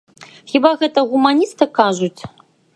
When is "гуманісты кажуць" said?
1.13-2.17